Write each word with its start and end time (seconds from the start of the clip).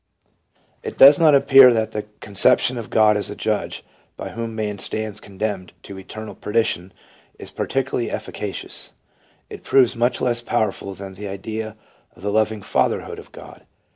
It 0.81 0.97
does 0.97 1.19
not 1.19 1.35
appear 1.35 1.71
that 1.71 1.91
the 1.91 2.05
conception 2.21 2.79
of 2.79 2.89
God 2.89 3.15
as 3.15 3.29
a 3.29 3.35
Judge 3.35 3.83
by 4.17 4.29
whom 4.29 4.55
man 4.55 4.79
stands 4.79 5.19
condemned 5.19 5.73
to 5.83 5.99
eternal 5.99 6.33
perdition, 6.33 6.91
is 7.37 7.51
par 7.51 7.67
ticularly 7.67 8.09
efficacious; 8.11 8.93
it 9.47 9.61
proves 9.63 9.95
much 9.95 10.19
less 10.19 10.41
powerful 10.41 10.95
than 10.95 11.13
the 11.13 11.27
idea 11.27 11.77
of 12.15 12.23
thejloving 12.23 12.63
Fatherhood 12.65 13.19
of 13.19 13.31
God. 13.31 13.63